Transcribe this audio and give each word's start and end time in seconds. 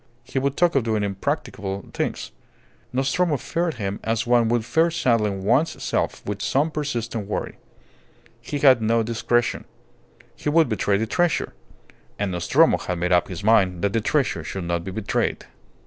He 0.23 0.39
would 0.39 0.57
talk 0.57 0.73
of 0.73 0.81
doing 0.83 1.03
impracticable 1.03 1.85
things. 1.93 2.31
Nostromo 2.91 3.37
feared 3.37 3.75
him 3.75 3.99
as 4.03 4.25
one 4.25 4.49
would 4.49 4.65
fear 4.65 4.89
saddling 4.89 5.43
one's 5.43 5.83
self 5.83 6.25
with 6.25 6.41
some 6.41 6.71
persistent 6.71 7.27
worry. 7.27 7.59
He 8.41 8.57
had 8.57 8.81
no 8.81 9.03
discretion. 9.03 9.63
He 10.35 10.49
would 10.49 10.69
betray 10.69 10.97
the 10.97 11.05
treasure. 11.05 11.53
And 12.17 12.31
Nostromo 12.31 12.79
had 12.79 12.97
made 12.97 13.11
up 13.11 13.27
his 13.27 13.43
mind 13.43 13.83
that 13.83 13.93
the 13.93 14.01
treasure 14.01 14.43
should 14.43 14.63
not 14.63 14.83
be 14.83 14.89
betrayed. 14.89 15.45